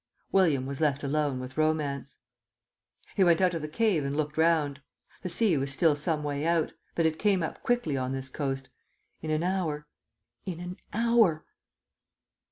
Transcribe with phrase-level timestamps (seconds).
[0.31, 2.17] William was left alone with Romance.
[3.15, 4.81] He went out of the cave and looked round.
[5.21, 8.69] The sea was still some way out, but it came up quickly on this coast.
[9.21, 9.85] In an hour...
[10.43, 11.45] in an hour....